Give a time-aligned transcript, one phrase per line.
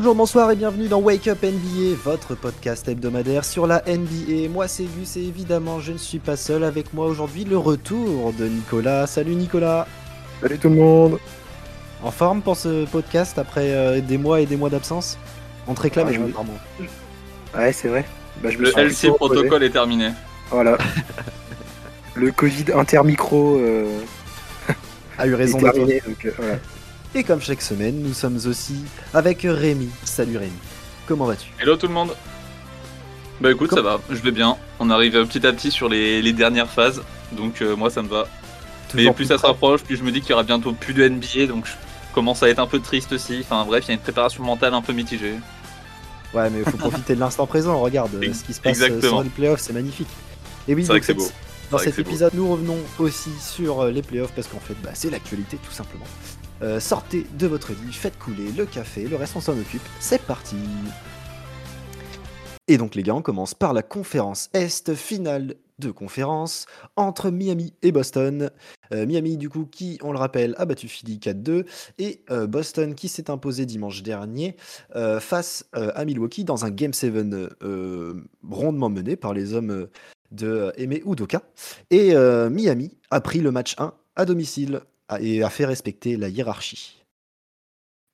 [0.00, 4.48] Bonjour, bonsoir et bienvenue dans Wake Up NBA, votre podcast hebdomadaire sur la NBA.
[4.48, 8.32] Moi c'est Gus et évidemment je ne suis pas seul avec moi aujourd'hui le retour
[8.32, 9.06] de Nicolas.
[9.06, 9.86] Salut Nicolas
[10.40, 11.18] Salut tout le monde
[12.02, 15.18] En forme pour ce podcast après euh, des mois et des mois d'absence?
[15.68, 16.32] On te réclame Ah, oui.
[16.32, 16.52] pardon.
[17.54, 18.06] Ouais, c'est vrai.
[18.42, 20.12] Bah, je me Le suis LC protocole est terminé.
[20.50, 20.78] Voilà.
[22.14, 24.00] le Covid intermicro euh,
[25.18, 25.72] A eu est raison de toi.
[25.72, 26.00] terminé.
[26.06, 26.56] Donc, euh, voilà.
[27.14, 29.88] Et comme chaque semaine, nous sommes aussi avec Rémi.
[30.04, 30.52] Salut Rémi.
[31.06, 31.50] Comment vas-tu?
[31.60, 32.14] Hello tout le monde.
[33.40, 34.56] Bah écoute, ça va, je vais bien.
[34.78, 37.02] On arrive petit à petit sur les, les dernières phases,
[37.32, 38.26] donc euh, moi ça me va.
[38.94, 40.92] Mais Toujours plus ça se rapproche, plus je me dis qu'il y aura bientôt plus
[40.94, 41.72] de NBA, donc je
[42.14, 43.38] commence à être un peu triste aussi.
[43.40, 45.34] Enfin bref, il y a une préparation mentale un peu mitigée.
[46.34, 47.80] Ouais, mais il faut profiter de l'instant présent.
[47.80, 49.00] Regarde ce qui se passe euh, Exactement.
[49.16, 50.08] sur les playoffs, c'est magnifique.
[50.68, 51.36] Et oui, C'est vrai donc que c'est cette- beau.
[51.72, 52.00] Dans cet beau.
[52.02, 55.72] épisode, nous revenons aussi sur euh, les playoffs parce qu'en fait, bah, c'est l'actualité tout
[55.72, 56.04] simplement.
[56.62, 59.82] Euh, sortez de votre lit, faites couler le café, le reste on s'en occupe.
[59.98, 60.56] C'est parti.
[62.68, 67.72] Et donc les gars, on commence par la conférence Est, finale de conférence entre Miami
[67.82, 68.50] et Boston.
[68.92, 71.64] Euh, Miami du coup qui, on le rappelle, a battu Philly 4-2
[71.98, 74.56] et euh, Boston qui s'est imposé dimanche dernier
[75.20, 77.12] face à Milwaukee dans un Game 7
[77.62, 78.14] euh,
[78.48, 79.88] rondement mené par les hommes
[80.30, 81.42] de Aimé Udoka.
[81.90, 82.14] Et
[82.50, 84.82] Miami a pris le match 1 à domicile
[85.20, 87.02] et a fait respecter la hiérarchie.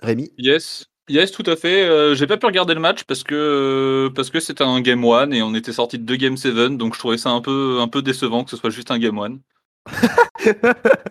[0.00, 1.84] Rémi Yes, yes, tout à fait.
[1.84, 5.04] Euh, J'ai pas pu regarder le match parce que euh, parce que c'était un game
[5.04, 7.78] 1 et on était sorti de deux game 7, donc je trouvais ça un peu
[7.80, 9.38] un peu décevant que ce soit juste un game 1.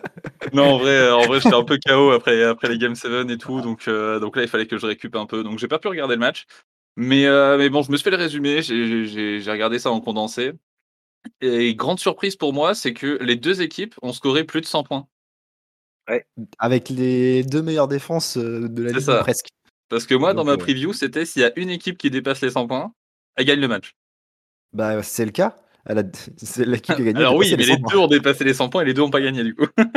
[0.52, 3.28] Non, en vrai, euh, en vrai, j'étais un peu KO après, après les Game 7
[3.30, 5.42] et tout, donc, euh, donc là, il fallait que je récupère un peu.
[5.42, 6.46] Donc, j'ai pas pu regarder le match.
[6.96, 7.26] Mais,
[7.58, 10.52] mais bon, je me suis fait le résumé, j'ai regardé ça en condensé.
[11.40, 14.84] Et grande surprise pour moi, c'est que les deux équipes ont scoré plus de 100
[14.84, 15.06] points.
[16.58, 19.48] Avec les deux meilleures défenses euh, de la ligue presque.
[19.88, 22.40] Parce que moi, dans ma euh, preview, c'était s'il y a une équipe qui dépasse
[22.40, 22.92] les 100 points,
[23.36, 23.94] elle gagne le match.
[24.72, 25.56] Bah c'est le cas.
[26.36, 27.20] C'est l'équipe qui a gagné.
[27.20, 27.92] Alors oui, mais les les 100 points.
[27.92, 29.66] deux ont dépassé les 100 points et les deux n'ont pas gagné du coup.
[29.76, 29.92] Parce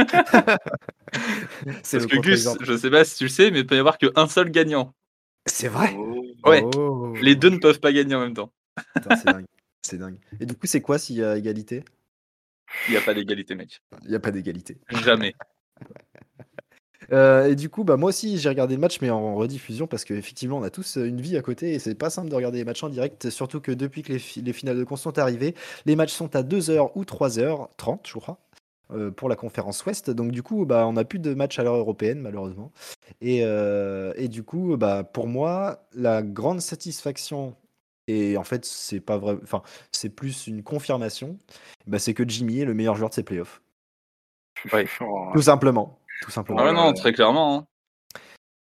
[2.05, 4.27] que Gus, je sais pas si tu le sais, mais il peut y avoir qu'un
[4.27, 4.93] seul gagnant.
[5.47, 5.95] C'est vrai?
[6.45, 6.63] Ouais.
[6.75, 7.13] Oh.
[7.21, 8.51] Les deux ne peuvent pas gagner en même temps.
[9.09, 9.45] C'est dingue.
[9.81, 10.19] C'est dingue.
[10.39, 11.83] Et du coup, c'est quoi s'il y a égalité?
[12.87, 13.81] Il n'y a pas d'égalité, mec.
[14.03, 14.77] Il n'y a pas d'égalité.
[15.03, 15.33] Jamais.
[17.11, 20.05] Euh, et du coup, bah, moi aussi, j'ai regardé le match, mais en rediffusion, parce
[20.05, 22.59] qu'effectivement, on a tous euh, une vie à côté et c'est pas simple de regarder
[22.59, 25.17] les matchs en direct, surtout que depuis que les, fi- les finales de con sont
[25.17, 28.39] arrivées, les matchs sont à 2h ou 3h30, je crois,
[28.91, 30.09] euh, pour la conférence Ouest.
[30.11, 32.71] Donc, du coup, bah, on n'a plus de match à l'heure européenne, malheureusement.
[33.21, 33.39] Et,
[34.15, 37.55] et du coup, bah, pour moi, la grande satisfaction,
[38.07, 41.37] et en fait, c'est pas vrai, enfin, c'est plus une confirmation,
[41.87, 43.61] bah, c'est que Jimmy est le meilleur joueur de ses playoffs.
[45.33, 45.99] Tout simplement.
[46.21, 46.59] Tout simplement.
[46.59, 46.93] Ouais, là non, là.
[46.93, 47.55] très clairement.
[47.59, 47.65] hein.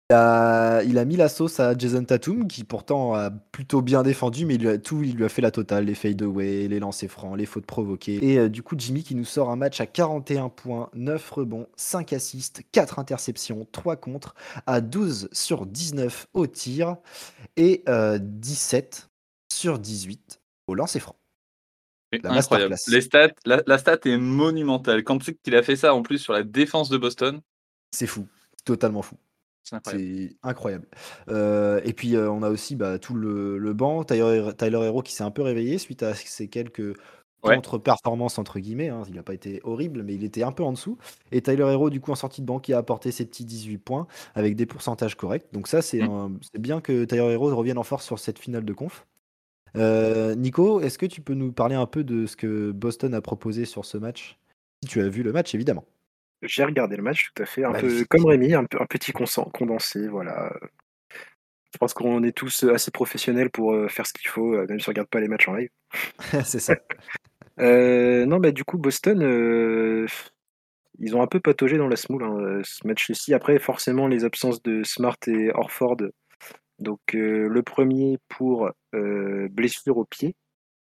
[0.09, 4.03] Il a, il a mis la sauce à Jason Tatum, qui pourtant a plutôt bien
[4.03, 6.79] défendu, mais il lui a, tout, il lui a fait la totale, les fadeaways, les
[6.79, 8.19] lancers francs, les fautes provoquées.
[8.21, 11.67] Et euh, du coup, Jimmy qui nous sort un match à 41 points, 9 rebonds,
[11.75, 14.33] 5 assists, 4 interceptions, 3 contre,
[14.65, 16.95] à 12 sur 19 au tir
[17.57, 19.09] et euh, 17
[19.51, 21.17] sur 18 au lancer franc.
[22.23, 22.75] La incroyable.
[22.87, 25.03] Les stats, la, la stat est monumentale.
[25.03, 27.41] Quand tu sais qu'il a fait ça en plus sur la défense de Boston,
[27.91, 28.27] C'est fou,
[28.65, 29.17] totalement fou.
[29.85, 30.87] c'est incroyable.
[31.29, 35.01] Euh, et puis euh, on a aussi bah, tout le, le banc, Tyler, Tyler Hero
[35.01, 36.95] qui s'est un peu réveillé suite à ces quelques
[37.43, 37.53] Ouais.
[37.55, 38.89] contre-performances entre guillemets.
[38.89, 39.03] hein.
[39.07, 40.97] Il n'a pas été horrible, mais il était un peu en dessous.
[41.31, 43.77] Et Tyler Hero du coup en sortie de banc qui a apporté ses petits 18
[43.77, 45.45] points avec des pourcentages corrects.
[45.53, 46.39] Donc ça c'est Mm.
[46.57, 49.05] bien que Tyler Hero revienne en force sur cette finale de conf.
[49.75, 53.21] Euh, Nico, est-ce que tu peux nous parler un peu de ce que Boston a
[53.21, 54.37] proposé sur ce match?
[54.83, 55.85] Si tu as vu le match évidemment.
[56.43, 60.53] J'ai regardé le match tout à fait, un peu comme Rémi, un, petit condensé, voilà.
[61.73, 64.79] Je pense qu'on est tous assez professionnels pour euh, faire ce qu'il faut, euh, même
[64.79, 65.69] si on regarde pas les matchs en live.
[66.43, 66.75] c'est ça.
[67.59, 70.05] Euh, non, bah du coup, Boston, euh,
[70.99, 73.33] ils ont un peu pataugé dans la semoule, hein, ce match-ci.
[73.33, 75.97] Après, forcément, les absences de Smart et Orford.
[76.79, 80.35] Donc, euh, le premier pour euh, blessure au pied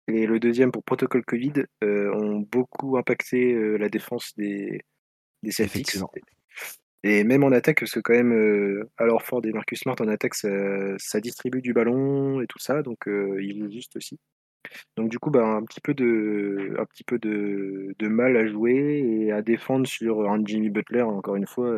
[0.07, 1.53] et le deuxième pour protocole Covid
[1.83, 4.81] euh, ont beaucoup impacté la défense des,
[5.43, 5.97] des Celtics.
[7.03, 10.07] Et même en attaque, parce que quand même, euh, Al Horford et Marcus Smart en
[10.07, 10.49] attaque, ça,
[10.97, 14.19] ça distribue du ballon et tout ça, donc ils jouent juste aussi.
[14.97, 18.47] Donc du coup, bah, un petit peu de, un petit peu de, de mal à
[18.47, 21.71] jouer et à défendre sur un Jimmy Butler, encore une fois,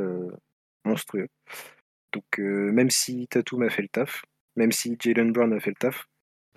[0.85, 1.27] monstrueux.
[2.13, 4.23] Donc euh, même si Tatum a fait le taf,
[4.55, 6.05] même si Jalen Brown a fait le taf,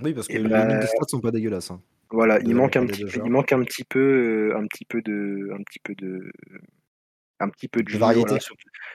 [0.02, 1.70] Oui, parce que Et les bah, lignes de stats sont pas dégueulasses.
[1.70, 1.82] hein.
[2.10, 5.02] voilà, De il manque un petit, il manque un petit peu, euh, un petit peu
[5.02, 6.30] de, un petit peu de,
[7.40, 8.28] un petit peu de, variété.
[8.28, 8.40] voilà,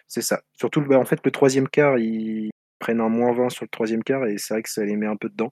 [0.07, 0.41] C'est ça.
[0.53, 2.49] Surtout, bah, en fait, le troisième quart, il,
[2.79, 5.07] prennent un moins 20 sur le troisième quart et c'est vrai que ça les met
[5.07, 5.51] un peu dedans.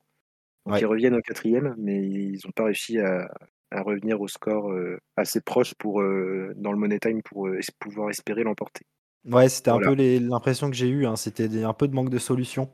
[0.65, 0.81] Donc Ouais.
[0.81, 3.29] ils reviennent au quatrième, mais ils n'ont pas réussi à,
[3.71, 7.59] à revenir au score euh, assez proche pour, euh, dans le Money Time pour euh,
[7.79, 8.85] pouvoir espérer l'emporter.
[9.25, 11.05] Ouais, c'était un peu l'impression que j'ai eue.
[11.05, 12.69] hein, C'était un peu de manque de solution.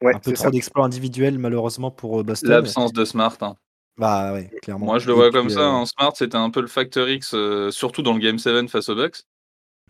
[0.00, 2.50] Ouais, un peu trop d'exploits individuels, malheureusement, pour euh, Boston.
[2.50, 3.36] L'absence de Smart.
[3.40, 3.56] hein.
[3.96, 4.86] Bah ouais, clairement.
[4.86, 5.60] Moi, je le Et vois puis, comme ça.
[5.60, 5.86] euh, hein.
[5.86, 8.94] Smart, c'était un peu le facteur X, euh, surtout dans le Game 7 face aux
[8.94, 9.22] Bucks.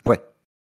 [0.07, 0.19] Ouais.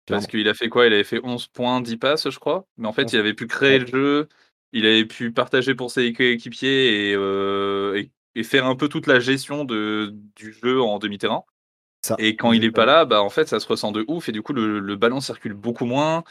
[0.06, 0.86] Parce qu'il a fait quoi?
[0.86, 2.66] Il avait fait 11 points, 10 passes, je crois.
[2.78, 3.12] Mais en fait, 11.
[3.12, 3.78] il avait pu créer Ouais.
[3.80, 4.28] le jeu,
[4.72, 9.06] il avait pu partager pour ses coéquipiers et, euh, et, et faire un peu toute
[9.06, 11.44] la gestion de, du jeu en demi-terrain.
[12.04, 14.28] Ça, Et quand il est pas là, bah en fait, ça se ressent de ouf
[14.28, 16.22] et du coup, le, le ballon circule beaucoup moins.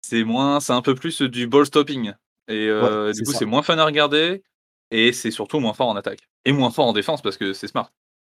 [0.00, 2.14] C'est moins, c'est un peu plus du ball stopping.
[2.48, 4.42] Et euh, du coup, c'est moins fun à regarder
[4.90, 7.66] et c'est surtout moins fort en attaque et moins fort en défense parce que c'est
[7.66, 7.92] smart.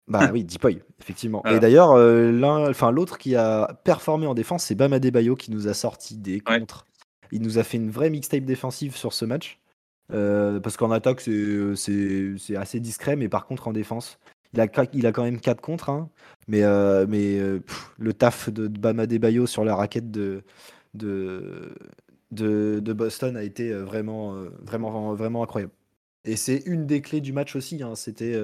[0.07, 1.41] Bah oui, Deepoy, effectivement.
[1.43, 1.57] Voilà.
[1.57, 5.49] Et d'ailleurs, euh, l'un, enfin l'autre qui a performé en défense, c'est Bam Adebayo qui
[5.49, 6.59] nous a sorti des Ouais.
[6.59, 6.85] contres.
[7.31, 9.59] Il nous a fait une vraie mixtape défensive sur ce match.
[10.13, 14.19] Euh, parce qu'en attaque, c'est assez discret, mais par contre en défense,
[14.53, 14.59] il
[15.07, 15.89] a, quand même 4 contre.
[15.89, 16.09] hein.
[16.47, 17.05] mais euh,
[17.39, 17.59] euh,
[17.97, 20.43] le taf de, de Bam Adebayo sur la raquette de,
[22.93, 24.33] Boston a été euh, vraiment,
[25.43, 25.73] incroyable.
[26.25, 27.83] Et c'est une des clés du match aussi.
[27.83, 28.35] hein, C'était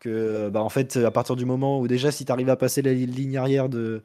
[0.00, 2.92] que, bah, fait, à partir du moment où déjà, si tu arrives à passer la
[2.92, 4.02] li- ligne arrière de,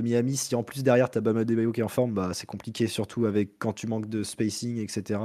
[0.00, 2.46] Miami, si en plus derrière, tu as Bam Adebayo qui est en forme, bah, c'est
[2.46, 5.20] compliqué, surtout avec quand tu manques de spacing, etc.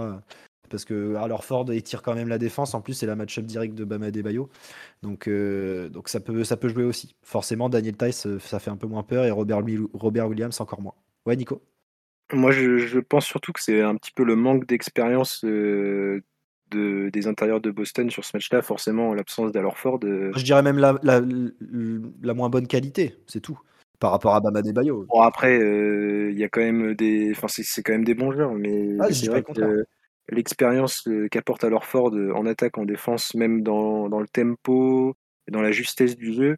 [0.69, 2.73] Parce que alors Ford il tire quand même la défense.
[2.73, 4.49] En plus, c'est la match-up direct de Bam Adebayo.
[5.03, 7.15] Donc, euh, donc ça, peut, ça peut jouer aussi.
[7.23, 10.93] Forcément, Daniel Tice, euh, ça fait un peu moins peur et Robert, Williams encore moins.
[11.25, 11.61] Ouais, Nico?
[12.33, 16.21] Moi, je, je pense surtout que c'est un petit peu le manque d'expérience euh,
[16.71, 18.61] de, des intérieurs de Boston sur ce match-là.
[18.61, 19.99] Forcément, l'absence d'Alorford.
[20.03, 21.21] euh, Je dirais même la, la,
[22.21, 23.59] la moins bonne qualité, c'est tout.
[23.99, 25.05] Par rapport à Bam Adebayo.
[25.09, 27.31] Bon, après, euh, il y a quand même des.
[27.31, 29.85] Enfin, c'est quand même des bons joueurs, mais Ah, c'est vrai que
[30.29, 35.15] l'expérience euh, qu'apporte Alorford euh, en attaque, en défense, même dans, dans le tempo,
[35.47, 36.57] et dans la justesse du jeu,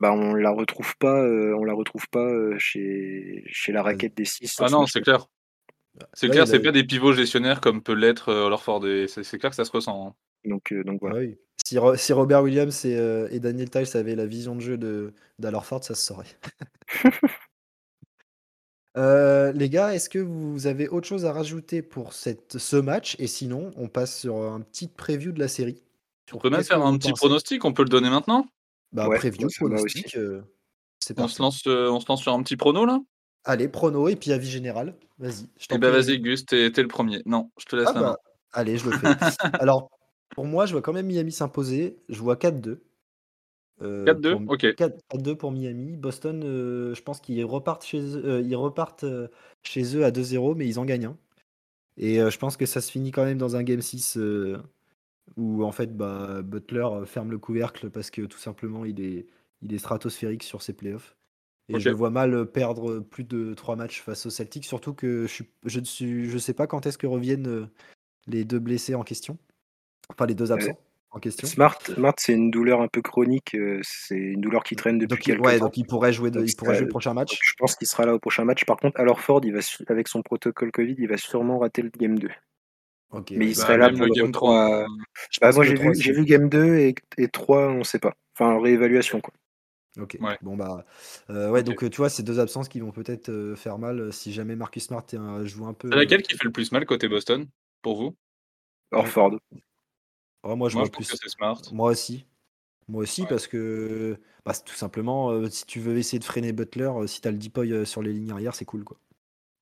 [0.00, 4.16] bah, on la retrouve pas, euh, on la retrouve pas euh, chez, chez la raquette
[4.16, 5.26] des 6 sur Ah non, c'est clair.
[6.14, 8.82] C'est clair, c'est pas des pivots gestionnaires comme peut l'être euh, Lorford.
[9.08, 10.08] C'est c'est clair que ça se ressent.
[10.08, 10.14] hein.
[10.44, 11.18] Donc, euh, donc Ah voilà.
[11.18, 11.36] oui.
[11.66, 14.78] Si, Ro- si Robert Williams et, euh, et Daniel Tice avaient la vision de jeu
[14.78, 16.26] de d'Alorford, ça se saurait.
[18.96, 23.16] Euh, les gars, est-ce que vous avez autre chose à rajouter pour cette, ce match?
[23.18, 25.82] Et sinon, on passe sur un petit preview de la série.
[26.32, 28.46] On peut même faire un petit pronostic, on peut le donner maintenant?
[28.92, 30.42] Bah, Ouais, preview, pronostic, euh,
[31.00, 33.00] c'est on se, lance, euh, on se lance sur un petit prono là?
[33.44, 34.94] Allez, prono et puis avis général.
[35.18, 35.46] Vas-y.
[35.70, 37.22] Eh ben vas-y, Gus, t'es le premier.
[37.26, 38.06] Non, je te laisse Ah la main.
[38.12, 38.18] bah,
[38.52, 39.08] allez, je le fais.
[39.60, 39.90] Alors,
[40.34, 41.98] pour moi, je vois quand même Miami s'imposer.
[42.08, 42.78] Je vois 4-2.
[43.82, 44.74] Euh, 4-2 pour- Ok.
[44.74, 45.96] 4 4-2 pour Miami.
[45.96, 49.28] Boston, euh, je pense qu'ils repartent chez eux, euh, ils repartent euh,
[49.62, 51.16] chez eux à 2-0, mais ils en gagnent un.
[51.96, 54.58] Et euh, je pense que ça se finit quand même dans un game 6 euh,
[55.36, 59.26] où en fait bah, Butler euh, ferme le couvercle parce que tout simplement il est,
[59.62, 61.16] il est stratosphérique sur ses playoffs.
[61.68, 64.92] Et je le vois mal euh, perdre plus de 3 matchs face aux Celtics, surtout
[64.94, 65.26] que
[65.64, 67.66] je, ne suis, je sais pas quand est-ce que reviennent euh,
[68.26, 69.38] les deux blessés en question.
[70.08, 70.78] Enfin, les deux absents
[71.12, 71.46] en question.
[71.48, 73.54] Smart, Smart c'est une douleur un peu chronique.
[73.54, 75.66] euh, C'est une douleur qui traîne depuis Donc, quelques ouais, temps.
[75.66, 77.38] donc il pourrait jouer, de- il pourrait jouer le prochain match.
[77.42, 78.64] je pense qu'il sera là au prochain match.
[78.64, 81.90] Par contre, alors Ford, il va, avec son protocole Covid, il va sûrement rater le
[81.90, 82.30] game 2.
[83.10, 84.64] Ok, Mais il Bah, serait là pour le game retour 3.
[84.64, 84.86] à- hein.
[85.30, 88.14] je Bah, moi, j'ai vu, game 2 et, et 3, on sait pas.
[88.34, 89.34] Enfin, réévaluation, quoi.
[89.98, 90.16] Ok.
[90.20, 90.38] Ouais.
[90.40, 90.84] Bon bah
[91.30, 94.12] euh, ouais donc euh, tu vois ces deux absences qui vont peut-être euh, faire mal
[94.12, 95.04] si jamais Marcus Smart
[95.42, 95.90] joue un peu.
[95.90, 97.48] Laquelle qui fait le plus mal côté Boston
[97.82, 98.16] pour vous?
[98.92, 99.40] Orford.
[100.44, 101.12] Ouais, moi je Moi, vois je trouve plus.
[101.12, 101.60] que c'est smart.
[101.72, 102.26] Moi aussi.
[102.88, 103.28] Moi aussi Ouais.
[103.28, 107.20] parce que bah, tout simplement euh, si tu veux essayer de freiner Butler, euh, si
[107.20, 108.98] t'as le Deepoy euh, sur les lignes arrière, c'est cool quoi.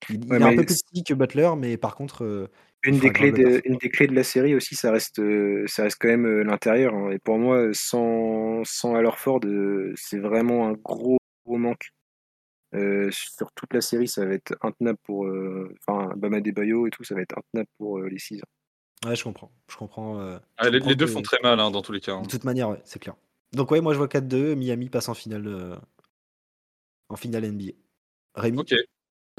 [0.09, 2.49] Il, est un peu plus petit que Butler, mais par contre euh,
[2.85, 5.83] Une des, clés de, une des clés de la série aussi, ça reste, euh, ça
[5.83, 6.95] reste quand même euh, l'intérieur.
[6.95, 7.11] hein.
[7.11, 11.91] Et pour moi, sans, sans Alorford, euh, c'est vraiment un gros, gros manque.
[12.75, 15.27] Euh, sur toute la série, ça va être intenable pour.
[15.27, 18.41] euh, Enfin, Bama Bayo et tout, ça va être intenable pour euh, les 6
[19.07, 19.51] Ouais, je comprends.
[19.71, 20.19] Je comprends.
[20.21, 22.01] euh, Ah, je les, comprends les deux que- font très mal hein, dans tous les
[22.01, 22.15] cas.
[22.15, 22.23] hein.
[22.23, 23.15] De toute manière, ouais, c'est clair.
[23.53, 25.77] Donc ouais, moi je vois 4-2, Miami passe en finale euh,
[27.09, 27.73] en finale NBA.
[28.35, 28.75] Rémi Ok.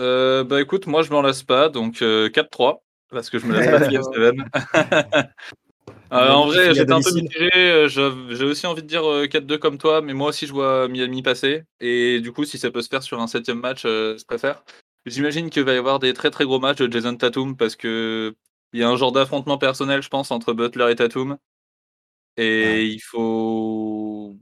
[0.01, 3.53] Euh, bah écoute, moi je m'en lasse pas, donc euh, 4-3, parce que je me
[3.53, 4.33] lasse pas du Game 7.
[6.11, 7.23] Euh, Miami en qui vrai, finit à j'étais un peu domicile.
[7.23, 7.49] mitigé.
[7.55, 10.53] euh, J'ai j'ai aussi envie de dire euh, 4-2 comme toi, mais moi aussi je
[10.53, 11.65] vois Miami passer.
[11.81, 14.63] Et du coup, si ça peut se faire sur un septième match, euh, je préfère.
[15.05, 18.33] J'imagine qu'il va y avoir des très très gros matchs de Jason Tatum parce que
[18.73, 21.37] il y a un genre d'affrontement personnel, je pense, entre Butler et Tatum.
[22.37, 22.87] Et Ouais.
[22.93, 24.35] il faut...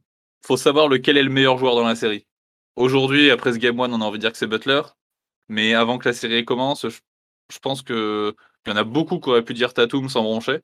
[0.45, 2.27] faut savoir lequel est le meilleur joueur dans la série.
[2.75, 4.81] Aujourd'hui, après ce Game 1, on a envie de dire que c'est Butler.
[5.49, 6.97] Mais avant que la série commence, je
[7.51, 7.95] Je pense qu'il
[8.67, 10.61] y en a beaucoup qui auraient pu dire Tatum sans broncher.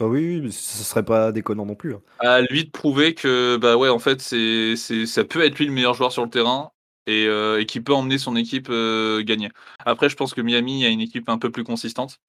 [0.00, 1.94] Ah oui, oui, mais ce serait pas déconnant non plus.
[1.94, 2.02] hein.
[2.18, 5.66] À lui de prouver que bah ouais, en fait, c'est c'est ça peut être lui
[5.66, 6.70] le meilleur joueur sur le terrain
[7.06, 9.50] et, euh, et qui peut emmener son équipe euh, gagner.
[9.84, 12.20] Après, je pense que Miami a une équipe un peu plus consistante.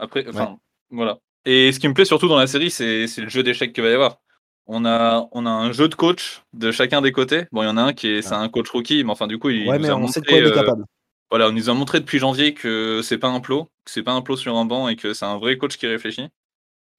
[0.00, 0.56] Après, enfin,
[0.90, 1.18] voilà.
[1.44, 3.90] Et ce qui me plaît surtout dans la série, c'est le jeu d'échecs qu'il va
[3.90, 4.18] y avoir.
[4.66, 7.44] On a, on a un jeu de coach de chacun des côtés.
[7.50, 9.38] Bon, il y en a un qui est, c'est un coach rookie, mais enfin, du
[9.38, 10.84] coup, il Ouais, nous mais a on sait de quoi il est euh, capable.
[11.30, 14.12] voilà, on nous a montré depuis janvier que c'est pas un plot, que c'est pas
[14.12, 16.28] un plot sur un banc et que c'est un vrai coach qui réfléchit.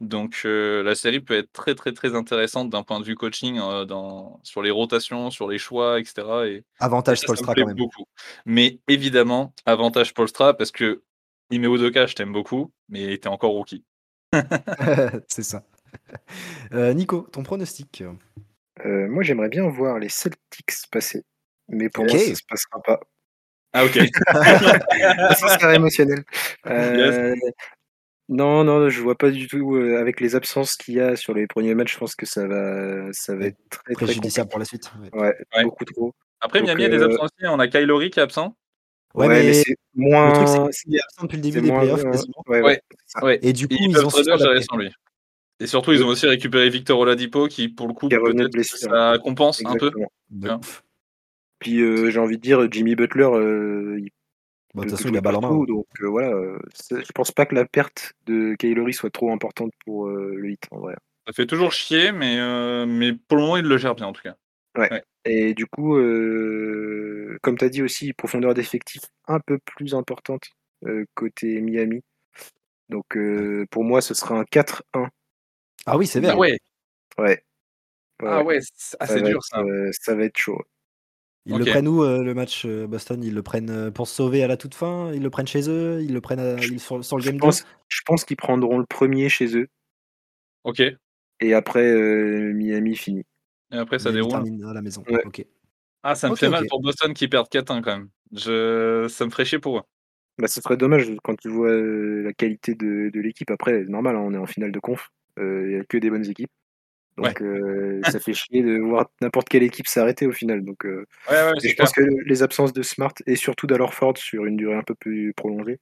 [0.01, 3.60] Donc euh, la série peut être très très très intéressante d'un point de vue coaching
[3.62, 6.24] euh, dans, sur les rotations, sur les choix, etc.
[6.48, 7.75] Et, Avantage plaît quand même.
[7.75, 8.05] beaucoup.
[8.46, 11.03] Mais évidemment, avantage Polstra parce que
[11.51, 13.84] Ime Udoka, je t'aime beaucoup, mais était encore rookie.
[15.27, 15.63] c'est ça.
[16.72, 18.01] Euh, Nico, ton pronostic?
[18.86, 21.24] Euh, moi, j'aimerais bien voir les Celtics passer,
[21.67, 23.00] mais pour moi, ça se passera pas.
[23.74, 24.00] Ah ok.
[25.36, 26.24] ça serait émotionnel.
[26.67, 27.36] Euh,
[28.29, 29.75] Non, non, je vois pas du tout.
[29.75, 32.48] euh, avec les absences qu'il y a sur les premiers matchs, je pense que ça
[32.48, 34.89] va, ça va être très, très Préjudiciable pour la suite.
[35.01, 35.17] Ouais, compliqué.
[35.20, 35.63] Ouais, Ouais.
[35.65, 36.15] beaucoup trop.
[36.39, 37.31] Après Donc, Miami a des aussi.
[37.43, 38.55] On a Kylori qui est absent.
[39.13, 40.27] Ouais, Ouais, mais, mais c'est moins.
[40.30, 42.44] le truc, c'est qu'il est absent depuis le début des moins- playoffs ouais, quasiment.
[42.48, 42.82] ouais,
[43.24, 43.39] ouais.
[43.41, 44.89] Et du coup, ils ils, peuvent ont très su bien gérer sans lui.
[45.60, 48.44] Et surtout, ils ont aussi récupéré Victor Oladipo qui, pour le coup, Qui est revenu
[48.44, 49.91] de peut-être ça compense un peu.
[51.60, 54.10] Puis euh, j'ai envie de dire, Jimmy Butler, euh, il
[54.74, 55.50] peut de toute façon, il a balle en main.
[55.50, 56.32] partout, donc euh, voilà.
[56.89, 60.63] je pense pas que la perte de Kylori soit trop importante pour euh, le hit
[60.72, 60.96] en vrai.
[61.27, 64.13] Ça fait toujours chier, mais, euh, mais pour le moment, il le gère bien en
[64.13, 64.36] tout cas.
[65.25, 70.50] Et du coup, euh, comme tu as dit aussi, profondeur d'effectif un peu plus importante
[70.86, 72.01] euh, côté Miami.
[72.90, 75.10] Donc euh, pour moi, ce sera un 4-1.
[75.86, 76.38] Ah oui, c'est Ah vrai.
[76.38, 76.60] ouais,
[77.20, 77.44] Ouais.
[78.25, 79.60] ah ouais, c'est ah, va dur être, ça.
[79.62, 80.62] euh, ça va être chaud.
[81.46, 83.24] Ils le prennent où euh, le match euh, Boston?
[83.24, 85.12] Ils le prennent euh, pour se sauver à la toute fin?
[85.12, 86.01] Ils le prennent chez eux?
[86.01, 88.25] Ils le prennent à- Je- ils- sur, sur le Je game 2 pense, je pense
[88.25, 89.68] qu'ils prendront le premier chez eux
[90.63, 90.80] Ok.
[90.82, 90.98] Et
[91.40, 93.25] et après euh, Miami finit.
[93.78, 94.32] Après, ça déroule.
[94.32, 95.04] termine à la maison.
[95.10, 95.24] Ouais.
[96.04, 98.10] Ah, ça me fait mal pour Boston qui perdent 4-1 quand même.
[98.34, 99.08] Je...
[99.10, 99.84] Ça me ferait chier pour eux.
[100.38, 103.51] Bah, ce serait dommage quand tu vois euh, la qualité de, de l'équipe.
[103.51, 105.10] Après, normal, hein, on est en finale de conf.
[105.38, 106.51] Il n'y a que des bonnes équipes.
[107.18, 110.63] Donc euh, ça fait chier de voir n'importe quelle équipe s'arrêter au final.
[110.63, 111.86] Donc, euh, Ouais, ouais, et c'est je clair.
[111.86, 115.34] pense que les absences de Smart et surtout d'Alorford sur une durée un peu plus
[115.34, 115.80] prolongée,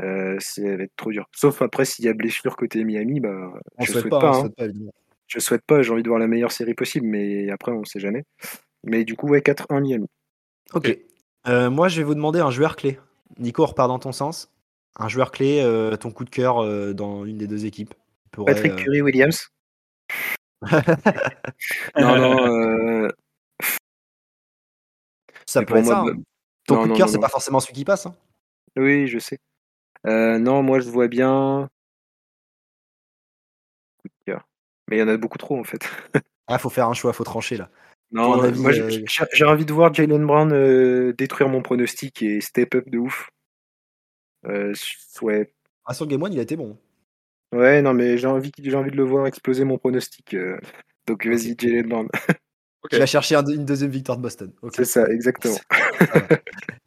[0.00, 1.26] euh, ça va être trop dur.
[1.32, 4.40] Sauf après, s'il y a blessure côté Miami, bah, On je souhaite souhaite pas, hein.
[4.40, 4.92] souhaite pas évidemment.
[5.28, 8.00] Je souhaite pas, j'ai envie de voir la meilleure série possible, mais après, on sait
[8.00, 8.24] jamais.
[8.82, 10.06] Mais du coup, ouais, 4-1 Miami.
[10.72, 10.96] Ok.
[11.46, 12.98] Euh, moi, je vais vous demander un joueur clé.
[13.38, 14.50] Nico, on repart dans ton sens.
[14.96, 17.94] Un joueur clé, euh, ton coup de cœur euh, dans une des deux équipes.
[18.32, 19.48] pourrait, Patrick euh, Curry Williams.
[21.96, 23.08] Non, non, euh,
[25.46, 26.02] ça mais peut pour être moi, ça.
[26.04, 26.22] bah, hein.
[26.66, 28.06] Ton non, coup de cœur, c'est pas forcément celui qui passe.
[28.06, 28.14] hein.
[28.76, 29.38] Oui, je sais.
[30.06, 31.68] Euh, non, moi je vois bien.
[34.88, 35.80] Mais il y en a beaucoup trop en fait.
[36.50, 37.68] Ah, faut faire un choix, faut trancher là.
[38.10, 42.22] Non, avis, moi j'ai- euh, j'ai envie de voir Jalen Brown euh, détruire mon pronostic
[42.22, 43.28] et step up de ouf.
[44.46, 44.72] Euh,
[45.20, 45.52] ouais.
[45.84, 46.78] Ah, sur Game One, il a été bon.
[47.52, 50.32] ouais, non, mais j'ai envie, j'ai envie de le voir exploser mon pronostic.
[50.32, 50.58] euh.
[51.06, 51.54] Donc vas-y.
[51.58, 52.08] Jalen Brown.
[52.84, 52.92] Ok.
[52.92, 54.52] Il a cherché un- une deuxième victoire de Boston.
[54.72, 55.56] C'est ça, exactement.
[56.00, 56.28] Va.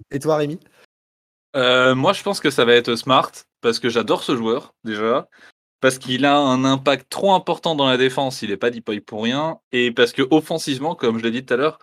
[0.09, 0.57] Et toi, Rémi?
[1.55, 3.29] Euh, moi, je pense que ça va être Smart
[3.59, 5.27] parce que j'adore ce joueur déjà.
[5.81, 9.23] Parce qu'il a un impact trop important dans la défense, il est pas deploy pour
[9.23, 9.59] rien.
[9.71, 11.79] Et parce que offensivement, comme je l'ai dit tout à l'heure,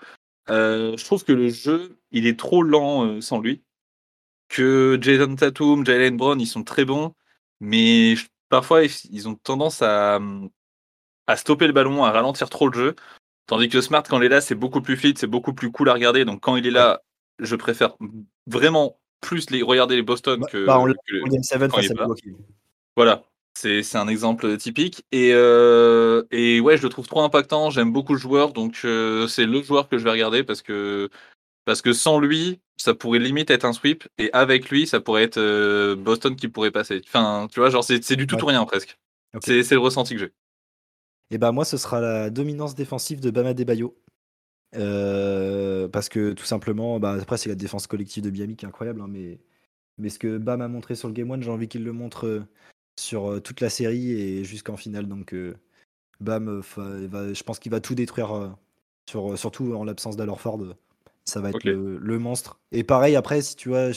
[0.51, 3.63] euh, je trouve que le jeu, il est trop lent euh, sans lui.
[4.49, 7.13] Que Jason Tatum, Jalen Brown, ils sont très bons,
[7.61, 10.21] mais je- parfois ils, ont tendance à,
[11.27, 12.97] à stopper le ballon, à ralentir trop le jeu.
[13.47, 15.89] Tandis que Smart, quand il est là, c'est beaucoup plus fluide, c'est beaucoup plus cool
[15.91, 16.25] à regarder.
[16.25, 17.03] Donc quand il est là,
[17.41, 17.97] je préfère
[18.47, 21.59] vraiment plus les, regarder les Boston Bah, que, bah, on que le- en Game 7
[21.59, 22.07] quand il face est à pas là.
[22.07, 22.37] Milwaukee.
[22.97, 23.25] Voilà,
[23.59, 25.05] c'est un exemple typique.
[25.13, 27.71] Et, euh, et ouais, je le trouve trop impactant.
[27.71, 31.09] J'aime beaucoup le joueur, donc euh, c'est le joueur que je vais regarder parce que,
[31.65, 34.07] parce que sans lui, ça pourrait limite être un sweep.
[34.19, 37.03] Et avec lui, ça pourrait être euh, Boston qui pourrait passer.
[37.07, 38.43] Enfin, tu vois, genre, c'est du tout Ouais.
[38.43, 38.97] ou rien presque.
[39.43, 40.33] C'est le ressenti que j'ai.
[41.31, 43.53] Et bah moi, ce sera la dominance défensive de Bama.
[44.77, 48.69] Euh, parce que tout simplement, bah, après c'est la défense collective de Miami qui est
[48.69, 49.41] incroyable, hein, mais,
[49.97, 52.47] mais ce que Bam a montré sur le Game 1, j'ai envie qu'il le montre
[52.99, 55.07] sur euh, toute la série et jusqu'en finale.
[55.07, 55.55] Donc euh,
[56.21, 58.49] Bam, euh, va- je pense qu'il va tout détruire, euh,
[59.09, 60.75] sur, surtout en l'absence d'Alorford.
[61.25, 62.59] Ça va être le, le monstre.
[62.73, 63.91] Et pareil, après, si tu vois,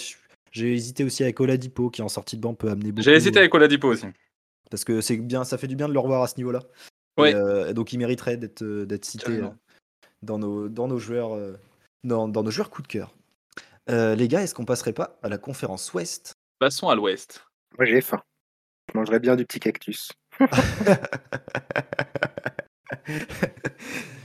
[0.52, 3.04] j'ai hésité aussi avec Oladipo qui en sortie de banc peut amener beaucoup.
[3.04, 4.06] J'ai hésité avec Oladipo aussi.
[4.70, 6.60] Parce que c'est bien, ça fait du bien de le revoir à ce niveau-là.
[7.18, 7.30] Oui.
[7.30, 9.50] Et, euh, donc il mériterait d'être d'être cité euh,
[10.22, 11.58] dans nos, dans nos joueurs euh,
[12.04, 13.14] dans, dans nos joueurs coup de cœur.
[13.90, 16.34] Euh, les gars, est-ce qu'on passerait pas à la conférence Ouest?
[16.60, 17.44] Passons à l'ouest.
[17.78, 18.22] Moi, j'ai faim.
[18.94, 20.12] Je mangerais bien du petit cactus.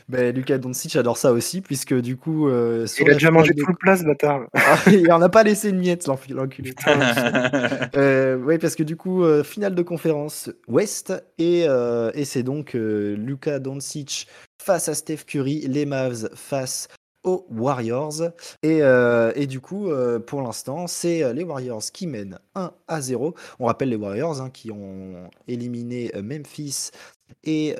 [0.08, 2.48] Ben, Lucas Doncic adore ça aussi, puisque du coup.
[2.48, 4.42] euh, Il a déjà mangé de- tout le plat, ce bâtard.
[4.54, 6.72] Ah, il en a pas laissé une miette, l'enculé.
[7.96, 12.44] Euh, oui, parce que du coup, euh, finale de conférence Ouest, et, euh, et c'est
[12.44, 14.28] donc euh, Luka Doncic
[14.62, 16.86] face à Steph Curry, les Mavs face
[17.26, 18.22] aux Warriors.
[18.62, 22.72] Et, euh, et du coup, euh, pour l'instant, c'est euh, les Warriors qui mènent 1
[22.88, 23.34] à 0.
[23.58, 26.90] On rappelle les Warriors hein, qui ont éliminé Memphis
[27.42, 27.74] et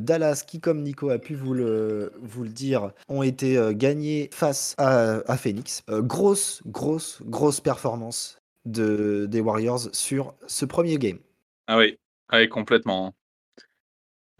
[0.00, 4.74] Dallas qui, comme Nico a pu vous le, vous le dire, ont été gagnés face
[4.78, 5.82] à, Phoenix.
[5.88, 11.18] Grosse, grosse, grosse performance de, des Warriors sur ce premier game.
[11.68, 11.98] Ah oui,
[12.30, 13.14] ah oui, complètement.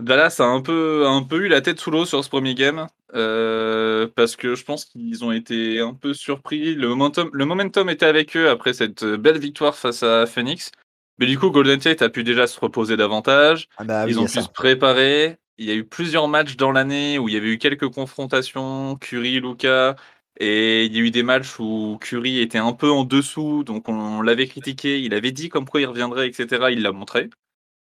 [0.00, 2.54] Dallas a un peu, a un peu eu la tête sous l'eau sur ce premier
[2.54, 6.74] game euh, parce que je pense qu'ils ont été un peu surpris.
[6.74, 10.70] Le momentum, le momentum était avec eux après cette belle victoire face à Phoenix.
[11.18, 13.68] Mais du coup, Golden State a pu déjà se reposer davantage.
[13.76, 14.42] Ah bah Ils ont pu ça.
[14.42, 15.36] se préparer.
[15.58, 18.96] Il y a eu plusieurs matchs dans l'année où il y avait eu quelques confrontations,
[18.96, 19.96] Curry, Luca,
[20.38, 23.88] et il y a eu des matchs où Curry était un peu en dessous, donc
[23.90, 25.00] on l'avait critiqué.
[25.00, 26.68] Il avait dit comme quoi il reviendrait, etc.
[26.70, 27.28] Il l'a montré.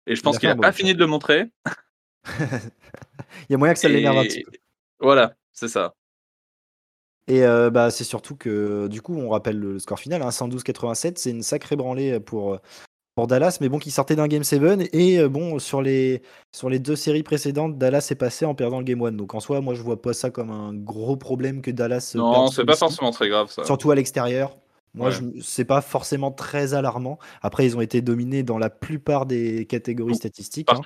[0.07, 1.45] Et je pense qu'il n'a pas fini de le montrer.
[3.49, 4.51] Il y a moyen que ça l'énerve un petit Et peu.
[5.03, 5.93] Voilà, c'est ça.
[7.27, 11.17] Et euh, bah, c'est surtout que, du coup, on rappelle le score final, hein, 112-87,
[11.17, 12.59] c'est une sacrée branlée pour,
[13.15, 14.89] pour Dallas, mais bon, qui sortait d'un Game 7.
[14.93, 16.21] Et euh, bon, sur les,
[16.53, 19.13] sur les deux séries précédentes, Dallas est passé en perdant le Game 1.
[19.13, 22.19] Donc en soi, moi, je vois pas ça comme un gros problème que Dallas euh,
[22.19, 23.63] Non, c'est pas forcément très grave ça.
[23.63, 24.57] Surtout à l'extérieur.
[24.95, 25.15] Moi, Ouais.
[25.41, 27.17] c'est pas forcément très alarmant.
[27.41, 30.69] Après, ils ont été dominés dans la plupart des catégories Tout, statistiques.
[30.71, 30.81] hein.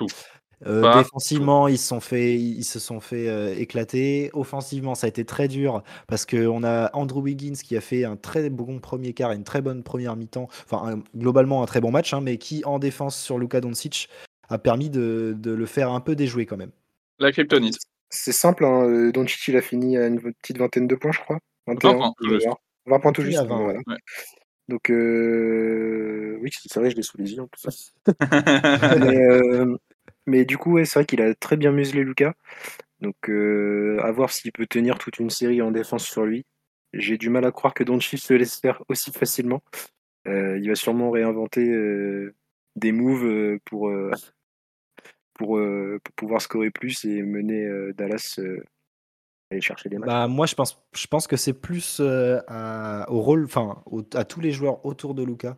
[0.65, 1.03] Euh, Partout.
[1.03, 4.31] défensivement, ils se sont fait, ils se sont fait euh, éclater.
[4.33, 8.15] Offensivement, ça a été très dur parce qu'on a Andrew Wiggins qui a fait un
[8.15, 10.47] très bon premier quart et une très bonne première mi-temps.
[10.69, 14.09] Enfin, un- globalement, un très bon match, hein, mais qui, en défense sur Luka Doncic,
[14.49, 16.71] a permis de, de le faire un peu déjouer quand même.
[17.19, 17.77] La kryptonite.
[18.09, 21.19] C'est simple, hein, euh, Doncic, il a fini à une petite vingtaine de points, je
[21.19, 21.37] crois.
[21.67, 22.45] 20 21, points, tout juste.
[22.45, 22.57] voir.
[22.87, 23.37] 20 points tout juste.
[23.37, 23.79] a 20, voilà.
[23.85, 23.97] ouais.
[24.69, 27.47] Donc, euh, oui, c'est vrai, je l'ai sous les yeux en
[28.99, 29.77] mais, euh,
[30.27, 32.33] mais du coup, ouais, c'est vrai qu'il a très bien muselé Lucas.
[32.99, 36.45] Donc, euh, à voir s'il peut tenir toute une série en défense sur lui.
[36.93, 39.61] J'ai du mal à croire que Doncic se laisse faire aussi facilement.
[40.27, 42.33] Euh, il va sûrement réinventer euh,
[42.75, 43.91] des moves euh, pour,
[45.33, 45.59] pour,
[46.03, 48.41] pour pouvoir scorer plus et mener Dallas à
[49.51, 50.07] aller chercher des matchs.
[50.07, 52.01] Bah, moi, je pense, je pense que c'est plus
[52.47, 55.57] à- au rôle, enfin, à tous les joueurs autour de Luca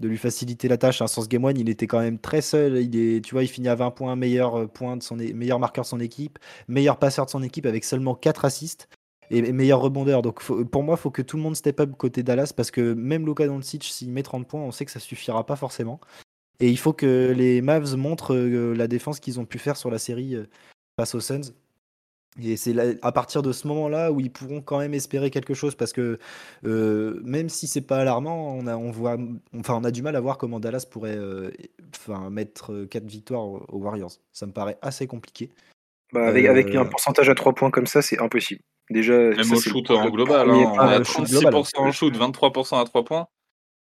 [0.00, 1.02] de lui faciliter la tâche.
[1.02, 1.06] Hein.
[1.06, 2.78] Sans ce game one, il était quand même très seul.
[2.78, 5.84] Il est, tu il finit à 20 points, meilleur euh, point de son, meilleur marqueur
[5.84, 8.88] de son équipe, meilleur passeur de son équipe avec seulement 4 assists
[9.30, 10.22] et, meilleur rebondeur.
[10.22, 12.94] Donc, pour moi, il faut que tout le monde step up côté Dallas parce que
[12.94, 16.00] même Luka Doncic, s'il met 30 points, on sait que ça suffira pas forcément.
[16.60, 19.90] Et il faut que les Mavs montrent euh, la défense qu'ils ont pu faire sur
[19.90, 20.46] la série euh,
[20.98, 21.52] face aux Suns.
[22.40, 25.52] Et c'est là- à partir de ce moment-là où ils pourront quand même espérer quelque
[25.52, 26.18] chose parce que
[26.64, 29.16] euh, même si c'est pas alarmant, on a, on voit,
[29.58, 31.50] enfin, on a du mal à voir comment Dallas pourrait euh,
[31.96, 34.12] enfin, mettre 4 victoires aux, aux Warriors.
[34.32, 35.50] Ça me paraît assez compliqué.
[36.12, 38.60] Bah, avec, avec Euh, un pourcentage à 3 poins comme ça, c'est impossible.
[38.90, 40.90] Déjà, Même ça, au c'est le- shoot en le global, premier hein, on point.
[40.90, 41.52] est à le shoot global.
[41.52, 43.26] 36% en shoot, 23% à 3 points.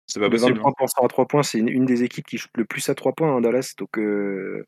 [0.06, 0.58] C'est pas Le possible.
[0.60, 3.12] 23% à 3 points, c'est une, une des équipes qui shoot le plus à 3
[3.12, 3.72] points, hein, Dallas.
[3.78, 4.64] Donc, euh,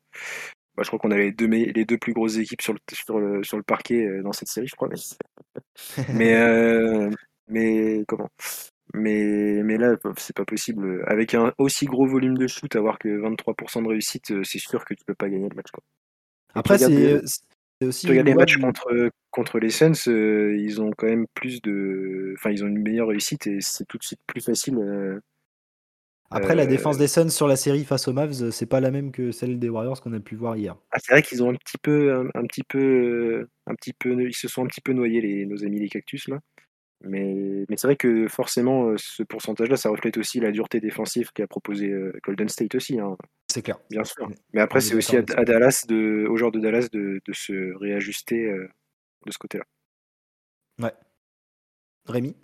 [0.77, 3.19] bah, je crois qu'on a les deux, les deux plus grosses équipes sur le, sur
[3.19, 4.87] le, sur le parquet euh, dans cette série, je crois.
[4.87, 4.95] Mais,
[6.13, 7.09] mais, euh,
[7.47, 8.29] mais comment?
[8.93, 11.03] Mais, mais là, c'est pas possible.
[11.07, 14.85] Avec un aussi gros volume de shoot, avoir que 23% de réussite, euh, c'est sûr
[14.85, 15.71] que tu peux pas gagner le match.
[15.71, 15.83] Quoi.
[16.53, 17.25] Après, regardes
[17.79, 18.05] c'est aussi.
[18.05, 22.33] tu regardes les matchs contre, contre les Suns, euh, ils ont quand même plus de.
[22.37, 24.77] Enfin, ils ont une meilleure réussite et c'est tout de suite plus facile.
[24.77, 25.19] euh,
[26.29, 28.91] Après, la euh, défense des Suns sur la série face aux Mavs, c'est pas la
[28.91, 30.75] même que celle des Warriors qu'on a pu voir hier.
[30.91, 33.93] Ah, c'est vrai qu'ils ont un petit peu, un, un petit peu, euh, un petit
[33.93, 36.39] peu, ils se sont un petit peu noyés les, nos amis les cactus là.
[37.03, 41.31] Mais, mais c'est vrai que forcément, euh, ce pourcentage-là, ça reflète aussi la dureté défensive
[41.31, 43.15] qu'a proposé euh, Golden State aussi, hein,
[43.51, 43.77] C'est clair.
[43.91, 44.27] bien sûr.
[44.53, 47.75] Mais après, c'est aussi à, à Dallas, de, aux joueurs de Dallas, de, de se
[47.77, 48.67] réajuster euh,
[49.27, 49.63] de ce côté-là.
[50.81, 50.93] Ouais.
[52.05, 52.35] Rémi?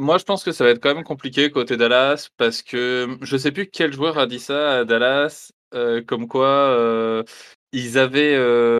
[0.00, 3.36] Moi, je pense que ça va être quand même compliqué côté Dallas parce que je
[3.36, 7.24] sais plus quel joueur a dit ça à Dallas, euh, comme quoi euh,
[7.72, 8.76] ils avaient euh,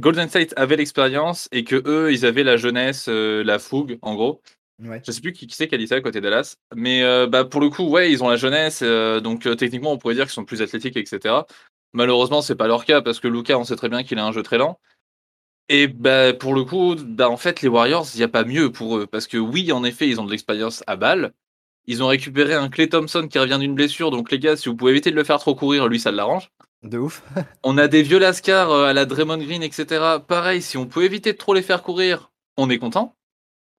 [0.00, 4.42] Golden State avait l'expérience et que eux, ils avaient la jeunesse, la fougue, en gros.
[4.82, 5.00] Ouais.
[5.06, 7.44] Je sais plus qui, qui c'est qui a dit ça à côté Dallas, mais bah,
[7.44, 10.44] pour le coup, ouais, ils ont la jeunesse, donc techniquement, on pourrait dire qu'ils sont
[10.44, 11.42] plus athlétiques, etc.
[11.92, 14.32] Malheureusement, c'est pas leur cas parce que Luca, on sait très bien qu'il a un
[14.32, 14.80] jeu très lent.
[15.72, 18.72] Et bah, pour le coup, bah, en fait, les Warriors, il n'y a pas mieux
[18.72, 21.32] pour eux parce que oui, en effet, ils ont de l'expérience à balle.
[21.86, 24.10] Ils ont récupéré un Clay Thompson qui revient d'une blessure.
[24.10, 26.50] Donc, les gars, si vous pouvez éviter de le faire trop courir, lui, ça l'arrange.
[26.82, 27.22] De ouf.
[27.62, 30.18] On a des vieux Lascar euh, à la Draymond Green, etc.
[30.26, 33.14] Pareil, si on peut éviter de trop les faire courir, on est content.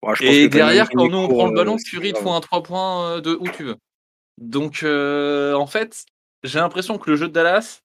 [0.04, 2.13] Ouais, je pense Et que derrière, quand nous on prend le ballon, euh, c'est Curry
[2.13, 3.75] te faut un 3 points euh, de où tu veux.
[4.38, 6.06] Donc, euh, en fait,
[6.43, 7.82] j'ai l'impression que le jeu de Dallas,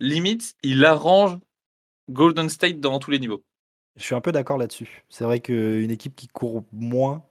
[0.00, 1.38] limite, il arrange
[2.10, 3.42] Golden State dans tous les niveaux.
[3.96, 5.04] Je suis un peu d'accord là-dessus.
[5.08, 7.24] C'est vrai qu'une équipe qui court moins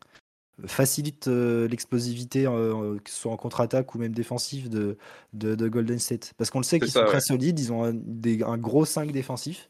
[0.65, 4.97] facilite euh, l'explosivité, euh, que ce soit en contre-attaque ou même défensif de,
[5.33, 6.33] de, de Golden State.
[6.37, 7.05] Parce qu'on le sait qu'ils sont ouais.
[7.05, 9.69] très solides, ils ont un, des- un gros 5 défensif.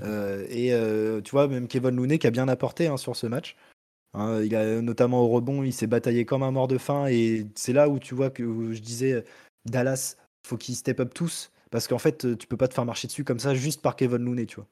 [0.00, 3.26] Euh, et euh, tu vois, même Kevin Looney qui a bien apporté hein, sur ce
[3.26, 3.56] match.
[4.14, 7.06] Hein, il a notamment au rebond, il s'est bataillé comme un mort de faim.
[7.08, 9.22] Et c'est là où tu vois que où je disais euh,
[9.66, 11.50] Dallas, faut qu'ils step up tous.
[11.70, 13.96] Parce qu'en fait, euh, tu peux pas te faire marcher dessus comme ça juste par
[13.96, 14.66] Kevin Looney, tu vois.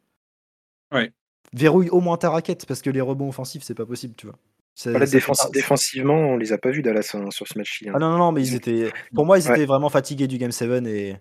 [0.93, 1.13] Ouais.
[1.53, 4.37] Verrouille au moins ta raquette parce que les rebonds offensifs, c'est pas possible, tu vois.
[4.75, 7.47] Ça- Voilà, ça fait défense- pas- défensivement, on les a pas vus Dallas hein, sur
[7.49, 7.89] ce match-ci.
[7.89, 7.93] hein.
[7.97, 8.93] Ah non, non, non, mais ils étaient.
[9.15, 9.55] Pour moi, ils Ouais.
[9.57, 11.17] étaient vraiment fatigués du Game 7 et.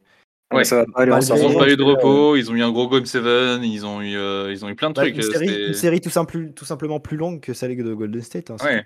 [0.52, 0.64] Ouais, Ouais.
[0.64, 1.56] ça va pas aller Malgré- Ils ensemble.
[1.56, 3.24] ont pas eu de Euh, repos, ils ont eu un gros Game 7,
[3.64, 5.16] ils ont eu, euh, ils ont eu plein de Bah, trucs.
[5.16, 7.94] une, euh, série, c'était- une série tout, simple- tout simplement plus longue que celle de
[7.94, 8.50] Golden State.
[8.52, 8.86] hein, Ouais.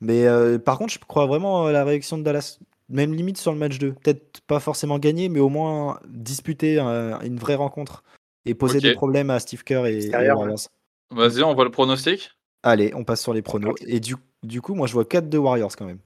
[0.00, 2.58] Mais euh, par contre, je crois vraiment à la réaction de Dallas.
[2.88, 3.92] Même limite sur le match 2.
[3.92, 8.02] Peut-être pas forcément gagner, mais au moins disputer un- une vraie rencontre
[8.46, 10.10] et poser des problèmes à Steve Kerr et, et.
[10.34, 10.58] Warriors.
[11.10, 12.30] Vas-y, on voit le pronostic.
[12.62, 13.74] Allez, on passe sur les pronos.
[13.86, 15.98] Et du, du coup, moi, je vois 4 de Warriors quand même.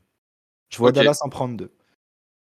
[0.70, 0.90] Je vois.
[0.92, 1.70] Dallas en prendre 2.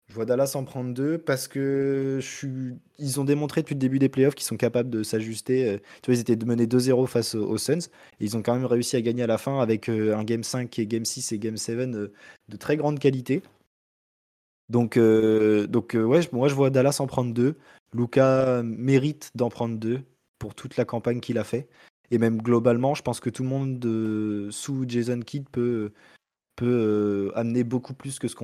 [0.08, 2.74] Je vois Dallas en prendre 2 parce que je suis...
[2.98, 5.68] ils ont démontré depuis le début des playoffs qu'ils sont capables de s'ajuster.
[5.68, 7.78] Euh, Tu vois, ils étaient menés 2-0 face aux, aux Suns.
[8.18, 10.42] Et ils ont quand même réussi à gagner à la fin avec euh, un Game
[10.42, 12.12] 5 et Game 6 et Game 7 euh,
[12.48, 13.42] de très grande qualité.
[14.70, 17.56] Donc, euh, euh, ouais, moi, je vois Dallas en prendre 2.
[17.92, 20.04] Luca mérite d'en prendre 2
[20.38, 21.68] pour toute la campagne qu'il a fait.
[22.12, 25.92] Et même globalement, je pense que tout le monde euh, sous Jason Kidd peut,
[27.34, 28.36] amener beaucoup plus que ce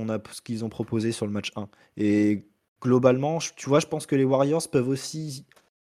[0.42, 1.68] qu'ils ont proposé sur le match 1.
[1.96, 2.48] Et
[2.82, 5.46] globalement, tu vois, je pense que les Warriors peuvent aussi,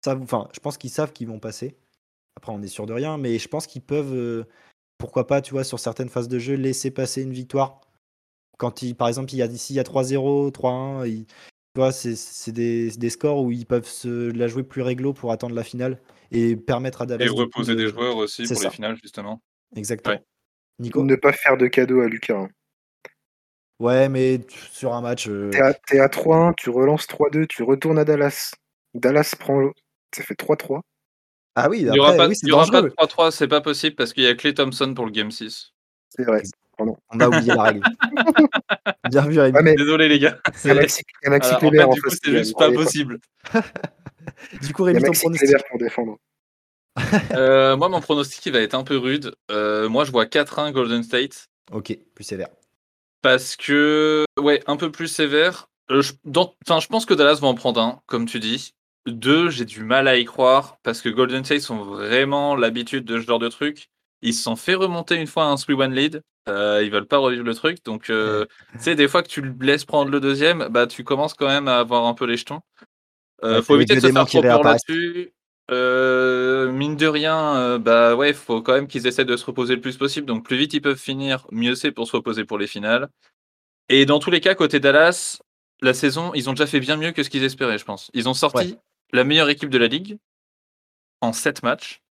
[0.08, 1.78] enfin, je pense qu'ils savent qu'ils vont passer.
[2.38, 4.46] Après, on est sûr de rien, mais je pense qu'ils peuvent,
[4.98, 7.82] pourquoi pas, tu vois, sur certaines phases de jeu, laisser passer une victoire.
[8.58, 11.80] Quand il, par exemple, il y a ici il y a 3-0, 3-1, il- tu
[11.80, 15.32] vois, c'est c'est des, des scores où ils peuvent se la jouer plus réglo pour
[15.32, 16.00] attendre la finale
[16.32, 18.70] et permettre à Dallas Et reposer de- des joueurs aussi c'est pour ça.
[18.70, 19.42] les finales, justement.
[19.76, 20.16] Exactement.
[20.16, 20.24] Ouais.
[20.80, 22.38] Nico Ne pas faire de cadeau à Lucas.
[22.38, 22.50] hein.
[23.80, 24.39] Ouais, mais
[24.72, 25.28] sur un match.
[25.28, 28.52] euh, T'es à, t'es à 3-1, tu relances 3-2, tu retournes à Dallas.
[28.94, 29.60] Dallas prend.
[29.60, 29.72] le-
[30.16, 30.82] Ça fait 3-3.
[31.56, 32.94] Ah oui, Il n'y aura après, pas, oui, il c'est y aura pas de dangereux.
[32.96, 35.72] 3-3, c'est pas possible parce qu'il y a Clay Thompson pour le Game 6.
[36.10, 36.44] C'est vrai.
[36.80, 37.82] On a oublié la règle.
[39.10, 39.56] Bien vu, Rémi.
[39.56, 40.38] Ouais, mais Désolé les gars.
[40.46, 40.68] Maxi,
[41.28, 43.20] Maxi en fait, en c'est a- juste pas possible.
[44.62, 45.50] Du coup, Rémi, ton pronostic.
[45.70, 46.18] Pour défendre.
[47.34, 49.34] Euh, moi, mon pronostic, il va être un peu rude.
[49.52, 51.48] Euh, moi, je vois 4-1 Golden State.
[51.72, 52.50] Ok, plus sévère.
[53.22, 55.70] Parce que, ouais, un peu plus sévère.
[55.92, 58.74] Euh, je, dans- enfin, je pense que Dallas va en prendre un, comme tu dis.
[59.08, 63.20] Deux, j'ai du mal à y croire parce que Golden State ont vraiment l'habitude de
[63.20, 63.90] ce genre de truc.
[64.24, 66.22] Ils se sont fait remonter une fois un 3-1 lead.
[66.50, 67.84] Euh, ils veulent pas revivre le truc.
[67.86, 71.34] Donc, euh, tu sais, des fois que tu laisses prendre le deuxième, bah, tu commences
[71.34, 72.62] quand même à avoir un peu les jetons.
[73.44, 75.34] Euh, faut éviter de se faire trop peur là-dessus.
[75.72, 79.76] Euh, mine de rien, euh, bah ouais, faut quand même qu'ils essaient de se reposer
[79.76, 80.26] le plus possible.
[80.28, 83.08] Donc plus vite ils peuvent finir, mieux c'est pour se reposer pour les finales.
[83.90, 85.40] Et dans tous les cas, côté Dallas,
[85.82, 88.12] la saison, ils ont déjà fait bien mieux que ce qu'ils espéraient, je pense.
[88.14, 88.80] Ils ont sorti Ouais.
[89.14, 90.18] la meilleure équipe de la ligue
[91.22, 92.03] en 7 matchs.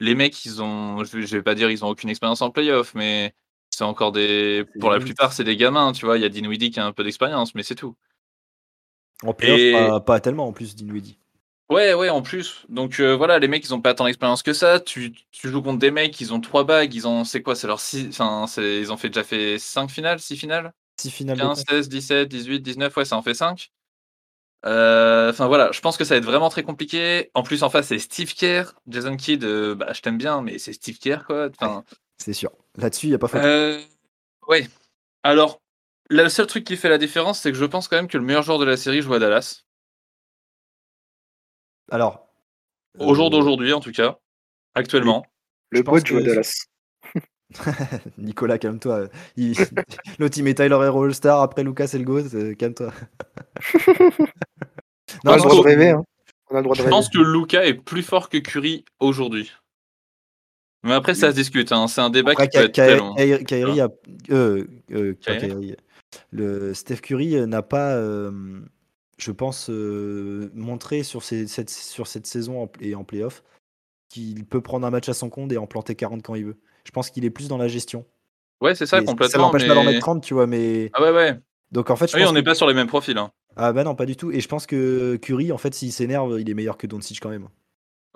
[0.00, 2.50] Les mecs, ils ont, je vais- je vais pas dire ils ont aucune expérience en
[2.50, 3.34] playoff, mais
[3.70, 6.16] c'est encore des, pour la plupart, c'est des gamins, tu vois.
[6.18, 7.96] Il y a Dinwiddie qui a un peu d'expérience, mais c'est tout.
[9.22, 11.18] En playoff, Et- pas, pas tellement en plus, Dinwiddie.
[11.70, 12.66] Ouais, ouais, en plus.
[12.68, 14.80] Donc euh, voilà, les mecs, ils ont pas tant d'expérience que ça.
[14.80, 17.66] Tu, tu joues contre des mecs, ils ont trois bagues, ils ont, c'est quoi, c'est
[17.66, 21.42] leur six, enfin, ils ont fait déjà fait 5 finales, 6 finales, Si finale de
[21.42, 21.64] 15, conf.
[21.70, 23.72] 16, 17, 18, 19, ouais, ça en fait 5.
[24.64, 27.30] Enfin voilà, je pense que ça va être vraiment très compliqué.
[27.34, 28.74] En plus, en face, c'est Steve Kerr.
[28.86, 31.48] Jason Kidd, euh, bah, je t'aime bien, mais c'est Steve Kerr, quoi.
[31.60, 31.84] Enfin,
[32.16, 32.50] C'est sûr.
[32.76, 33.44] Là-dessus, il n'y a pas photo.
[33.44, 33.80] euh,
[34.48, 34.68] ouais.
[35.22, 35.60] Alors,
[36.08, 38.24] le seul truc qui fait la différence, c'est que je pense quand même que le
[38.24, 39.64] meilleur joueur de la série joue à Dallas.
[41.90, 42.28] Alors.
[42.98, 44.18] Au jour euh, d'aujourd'hui, en tout cas.
[44.74, 45.26] Actuellement.
[45.70, 46.66] Le pense boat joue à Dallas.
[48.18, 49.08] Nicolas, calme-toi.
[49.36, 49.56] Il...
[50.18, 51.40] L'autre, il met Tyler Hero All-Star.
[51.40, 52.92] Après, Lucas, le euh, Calme-toi.
[55.24, 55.90] On a le droit que- de rêver.
[55.90, 56.04] Hein.
[56.50, 56.90] On a le droit de Je rêver.
[56.90, 59.50] pense que Luca est plus fort que Curry aujourd'hui.
[60.82, 61.72] Mais après, ça se discute.
[61.72, 61.88] hein.
[61.88, 63.14] C'est un débat Après, qui peut Ka- être très long.
[63.14, 63.88] Ka- Kyrie a.
[64.30, 65.14] euh, euh.
[65.14, 65.76] Kyrie.
[66.30, 68.60] Le Steph Curry euh, n'a pas, euh,
[69.18, 73.42] je pense, euh, montré sur, cette, sur cette saison en- et en playoff
[74.10, 76.56] qu'il peut prendre un match à son compte et en planter 40 quand il veut.
[76.84, 78.04] Je pense qu'il est plus dans la gestion.
[78.60, 79.42] Ouais, c'est ça, Mais ça complètement.
[79.46, 81.40] l'empêche pas d'en mettre Mais 30, tu vois, mais ah ouais, ouais.
[81.74, 83.18] Donc en fait, je Oui, pense on que n'est pas sur les mêmes profils.
[83.18, 83.30] hein.
[83.56, 86.40] ah bah non, pas du tout et je pense que Curry, en fait, s'il s'énerve,
[86.40, 87.48] il est meilleur que Doncic quand même.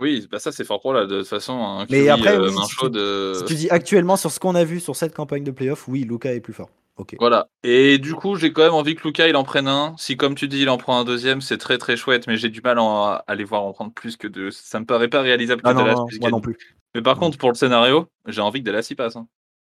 [0.01, 1.07] Oui, bah ça, c'est fort pour là.
[1.07, 2.95] De toute façon, un Mais après, euh, oui, main si tu chaude.
[2.95, 5.89] si euh, tu dis actuellement sur ce qu'on a vu sur cette campagne de playoff,
[5.89, 6.71] oui, Luka est plus fort.
[6.99, 7.17] OK.
[7.19, 7.49] Voilà.
[7.65, 9.95] Et du coup, j'ai quand même envie que Luca il en prenne un.
[9.99, 12.49] Si, comme tu dis, il en prend un deuxième, c'est très très chouette, mais j'ai
[12.49, 14.51] du mal à les voir en prendre plus que deux.
[14.53, 16.57] Ça me paraît pas réalisable que Ah non, moi non plus.
[16.95, 17.21] Mais par Non.
[17.23, 19.17] contre, pour le scénario, j'ai envie que Dallas y passe.
[19.17, 19.27] hein.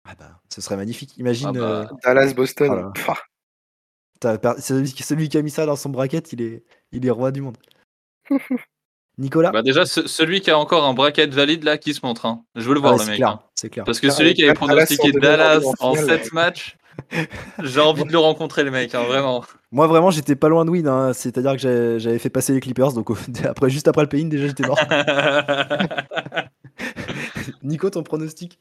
[0.07, 1.17] Ah bah, ce serait magnifique.
[1.17, 2.91] Imagine, Ah bah, euh, Dallas, Boston.
[4.60, 7.31] Celui, qui- celui qui a mis ça dans son bracket, il est, il est roi
[7.31, 7.57] du monde.
[9.17, 9.51] Nicolas?
[9.51, 12.25] bah déjà, ce- celui qui a encore un bracket valide là, qui se montre.
[12.25, 12.43] hein.
[12.55, 13.15] Je veux le Ah voir, ouais, le mec.
[13.17, 13.41] clair, hein.
[13.55, 13.86] c'est clair.
[13.86, 16.23] Parce que Ah, celui qui avait pronostiqué Dallas en en finale.
[16.23, 16.77] 7 matchs,
[17.62, 19.43] j'ai envie de le rencontrer, le mec, hein, vraiment.
[19.71, 20.88] Moi, vraiment, j'étais pas loin de win.
[20.88, 21.13] hein.
[21.13, 23.10] C'est-à-dire que j'avais fait passer les Clippers, donc
[23.45, 24.79] après, juste après le pay-in, déjà, j'étais mort.
[27.63, 28.60] Nico, ton pronostic?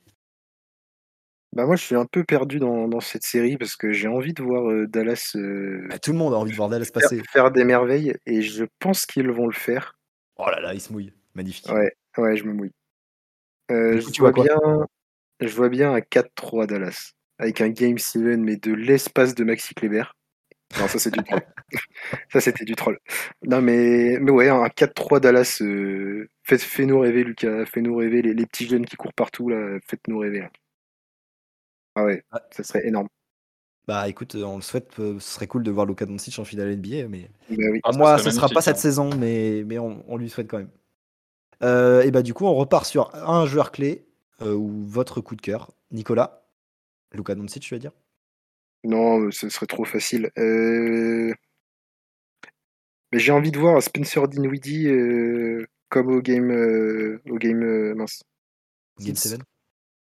[1.61, 4.33] Bah moi, je suis un peu perdu dans, dans cette série parce que j'ai envie
[4.33, 7.03] de voir euh, Dallas euh, Bah, tout le monde a envie de voir Dallas faire,
[7.03, 7.23] passer.
[7.31, 9.99] faire des merveilles et je pense qu'ils vont le faire.
[10.38, 11.12] Oh là là, il se mouille.
[11.35, 11.68] Magnifique.
[11.70, 12.73] Ouais, ouais, je me mouille.
[13.70, 14.57] Euh, Du je tu vois vois quoi?
[14.57, 14.87] bien,
[15.49, 19.75] je vois bien un 4-3 Dallas avec un Game 7 mais de l'espace de Maxi
[19.75, 20.05] Kleber.
[20.79, 21.40] Non, ça c'est du troll.
[22.33, 22.99] ça c'était du troll.
[23.44, 25.59] Non mais, mais ouais, un 4-3 Dallas.
[25.61, 27.66] euh, faites- Fais-nous rêver, Lucas.
[27.66, 29.79] Fais-nous rêver les, les petits jeunes qui courent partout là.
[29.87, 30.38] Faites-nous rêver.
[30.40, 30.51] là.
[31.94, 33.09] Ah ouais, Ah, ça serait énorme.
[33.87, 36.70] Bah écoute, on le souhaite, euh, ce serait cool de voir Luka Doncic en finale
[36.76, 37.81] NBA, mais Bah oui.
[37.85, 38.81] Ah, moi, ce sera pas cette hein.
[38.81, 40.70] saison, mais, mais on, on lui souhaite quand même.
[41.62, 44.07] Euh, et bah du coup, on repart sur un joueur clé
[44.42, 45.72] euh, ou votre coup de cœur.
[45.90, 46.46] Nicolas,
[47.12, 47.92] Luka Doncic, tu vas dire?
[48.85, 50.31] Non, ce serait trop facile.
[50.38, 51.35] Euh,
[53.12, 57.94] Mais j'ai envie de voir Spencer Dinwiddie euh, comme au game, euh, au game euh,
[57.94, 58.22] mince,
[59.00, 59.31] Game Six.
[59.31, 59.40] 7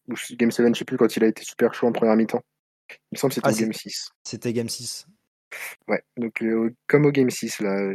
[0.07, 2.43] ou game 7, je sais plus quand il a été super chaud en première mi-temps.
[2.89, 4.09] Il me semble que c'était Ah, game 6.
[4.23, 5.05] C'était Game 6.
[5.87, 7.93] Ouais, donc euh, comme au game 6 là,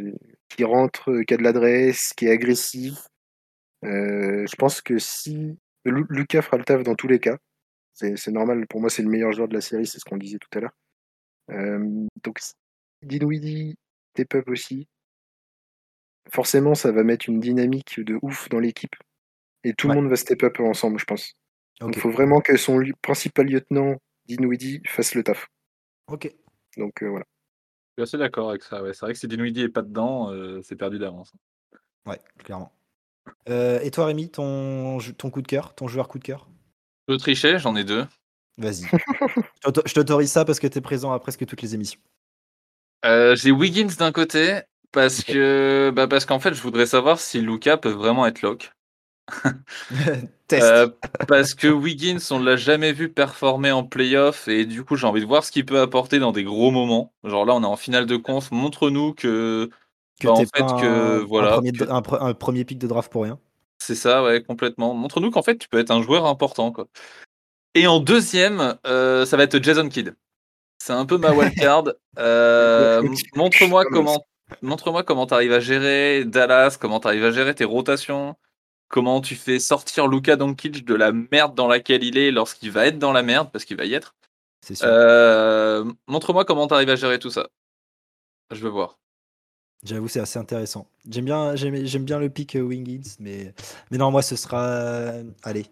[0.48, 2.94] qui rentre, euh, qui a de l'adresse, qui est agressif.
[3.84, 7.38] Euh, je pense que si Lu- Lucas fera le taf dans tous les cas,
[7.94, 8.66] c'est normal.
[8.66, 10.60] Pour moi, c'est le meilleur joueur de la série, c'est ce qu'on disait tout à
[10.60, 10.74] l'heure.
[12.24, 12.40] Donc
[13.02, 13.74] Dinwiddie
[14.14, 14.86] step up aussi.
[16.30, 18.96] Forcément, ça va mettre une dynamique de ouf dans l'équipe.
[19.64, 19.94] Et tout Ouais.
[19.94, 21.34] le monde va step up ensemble, je pense.
[21.80, 25.48] Il faut vraiment que son principal lieutenant, Dinwiddie, fasse le taf.
[26.08, 26.32] Ok.
[26.76, 27.26] Donc euh, voilà.
[27.96, 28.82] Je suis assez d'accord avec ça.
[28.82, 28.92] ouais.
[28.92, 31.32] C'est vrai que si Dinwiddie est pas dedans, euh, c'est perdu d'avance.
[32.06, 32.72] Ouais, clairement.
[33.48, 34.98] Euh, et toi, Rémi, ton,
[35.32, 36.48] coup de cœur, ton joueur coup de cœur?
[37.08, 38.06] Je peux tricher, j'en ai deux.
[38.58, 38.82] Vas-y.
[39.56, 42.00] Je t'auto- je t'autorise ça parce que t'es présent à presque toutes les émissions.
[43.04, 44.60] Euh, j'ai Wiggins d'un côté
[44.92, 48.72] parce que bah parce qu'en fait je voudrais savoir si Luca peut vraiment être lock.
[50.52, 50.88] Euh,
[51.26, 55.20] parce que Wiggins on l'a jamais vu performer en playoff et du coup j'ai envie
[55.20, 57.12] de voir ce qu'il peut apporter dans des gros moments.
[57.24, 59.68] Genre là on est en finale de conf, montre-nous que
[60.20, 63.10] que bah, en fait que un, premier, que- un, pre- un premier pic de draft
[63.10, 63.40] pour rien.
[63.78, 64.94] c'est ça ouais complètement.
[64.94, 66.86] Montre-nous qu'en fait tu peux être un joueur important quoi.
[67.74, 70.14] Et en deuxième euh, ça va être Jason Kidd.
[70.78, 71.86] C'est un peu ma wildcard.
[72.20, 73.02] Euh,
[73.34, 74.24] montre-moi comment,
[74.62, 78.36] montre-moi comment tu arrives à gérer Dallas, comment tu arrives à gérer tes rotations,
[78.88, 82.86] comment tu fais sortir Luka Doncic de la merde dans laquelle il est lorsqu'il va
[82.86, 84.14] être dans la merde, parce qu'il va y être.
[84.60, 84.86] C'est sûr.
[84.88, 87.48] Euh, montre-moi comment tu arrives à gérer tout ça.
[88.50, 88.98] Je veux voir.
[89.84, 90.88] J'avoue, c'est assez intéressant.
[91.08, 93.54] J'aime bien, j'aime, j'aime bien le pic euh, Wiggins, mais,
[93.90, 94.64] mais non, moi, ce sera.
[94.66, 95.66] euh, allez.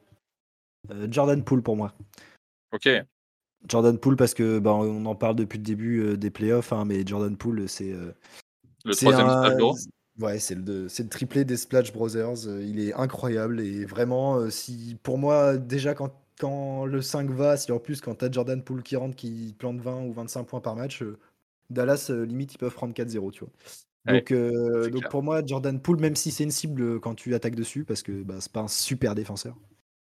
[1.08, 1.94] Jordan Poole pour moi.
[2.72, 2.88] Ok.
[3.66, 7.06] Jordan Poole, parce que bah, on en parle depuis le début des playoffs, hein, mais
[7.06, 7.90] Jordan Poole, c'est.
[7.92, 8.12] euh,
[8.84, 9.56] Le troisième un-.
[10.20, 12.46] Ouais, c'est le, c'est le triplé des Splash Brothers.
[12.46, 17.30] euh, il est incroyable et vraiment, euh, si pour moi, déjà quand, quand le 5
[17.30, 20.44] va, si en plus quand t'as Jordan Poole qui rentre, qui plante 20 ou 25
[20.44, 21.18] points par match, euh,
[21.68, 23.52] Dallas, euh, limite, ils peuvent prendre 4-0, tu vois.
[24.06, 25.08] Ouais, Donc, euh, c'est donc clair.
[25.08, 28.22] pour moi, Jordan Poole, même si c'est une cible quand tu attaques dessus, parce que
[28.22, 29.56] bah, c'est pas un super défenseur.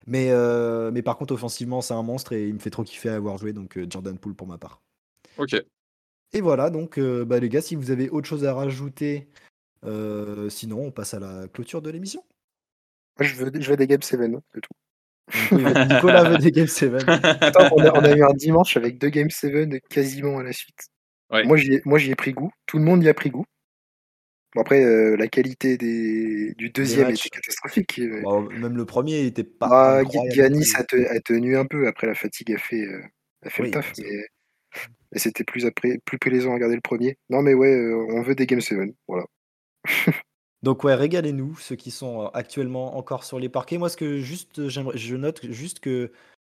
[0.06, 3.10] Mais, euh, mais par contre, offensivement, c'est un monstre et il me fait trop kiffer
[3.10, 4.82] à avoir joué, donc euh, Jordan Poole pour ma part.
[5.36, 5.54] Ok.
[6.32, 9.28] Et voilà, donc euh, bah, les gars, si vous avez autre chose à rajouter,
[9.84, 12.24] euh, sinon on passe à la clôture de l'émission.
[13.18, 15.56] Moi, je veux, je veux des Game 7, hein, c'est tout.
[15.56, 16.92] Nicolas veut des Game 7.
[17.08, 20.52] Attends, on, a, on a eu un dimanche avec deux Game 7 quasiment à la
[20.52, 20.88] suite.
[21.30, 21.44] Ouais.
[21.44, 22.50] Moi, j'y ai, moi, j'y ai pris goût.
[22.66, 23.44] Tout le monde y a pris goût.
[24.54, 27.26] Bon, après, euh, la qualité des, du deuxième matchs.
[27.26, 27.98] était catastrophique.
[28.02, 30.00] mais- Bon, même le premier il était pas.
[30.00, 31.86] Ah, Giannis a, te- a tenu un peu.
[31.86, 33.00] Après, la fatigue a fait, euh,
[33.46, 33.92] a fait Oui, le taf.
[33.98, 34.26] Mais,
[35.12, 37.16] mais c'était plus, après, plus plaisant à regarder le premier.
[37.30, 38.78] Non, mais ouais, euh, on veut des Game 7.
[39.08, 39.24] Voilà.
[40.62, 43.78] Donc ouais, régalez-nous, ceux qui sont euh, actuellement encore sur les parquets.
[43.78, 46.12] Moi, ce que juste, euh, j'aimerais, je note juste que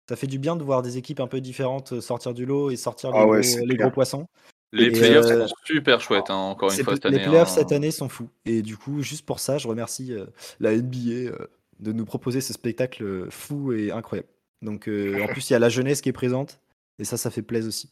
[0.09, 2.71] Ça fait du bien de voir des équipes un peu différentes euh, sortir du lot
[2.71, 4.29] et sortir Ah les, ouais, gros, les poissons.
[4.73, 7.25] Les Et, playoffs euh, sont super chouettes, hein, encore une fois cette les année.
[7.25, 7.55] playoffs hein.
[7.55, 8.31] cette année sont fous.
[8.45, 10.27] Et du coup, juste pour ça, je remercie euh,
[10.61, 11.49] la NBA euh,
[11.81, 14.29] de nous proposer ce spectacle fou et incroyable.
[14.63, 16.61] Donc, euh, en plus, il y a la jeunesse qui est présente.
[16.99, 17.91] Et ça, ça fait plaisir aussi.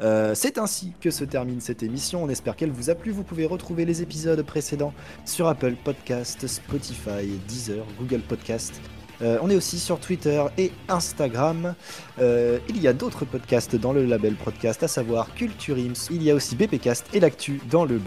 [0.00, 2.24] Euh, c'est ainsi que se termine cette émission.
[2.24, 3.10] On espère qu'elle vous a plu.
[3.12, 8.80] Vous pouvez retrouver les épisodes précédents sur Apple Podcast, Spotify, Deezer, Google Podcast.
[9.22, 11.74] Euh, on est aussi sur Twitter et Instagram.
[12.20, 16.08] Euh, il y a d'autres podcasts dans le label podcast, à savoir Culture Ims.
[16.10, 18.00] Il y a aussi BPcast et l'actu dans le.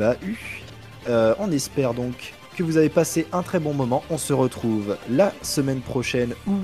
[1.07, 4.03] Euh, on espère donc que vous avez passé un très bon moment.
[4.09, 6.55] On se retrouve la semaine prochaine ou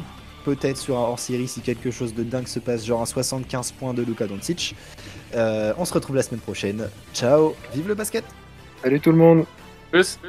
[0.45, 3.93] peut-être sur un hors-série si quelque chose de dingue se passe, genre un 75 points
[3.93, 4.75] de Luka Doncic.
[5.35, 6.89] Euh, on se retrouve la semaine prochaine.
[7.13, 8.23] Ciao, vive le basket
[8.81, 9.45] Salut tout le monde
[9.91, 10.19] Plus.